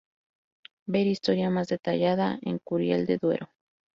Ver 0.87 1.05
historia 1.05 1.51
más 1.51 1.67
detallada 1.67 2.39
en 2.41 2.57
Curiel 2.57 3.05
de 3.05 3.19
Duero. 3.19 3.51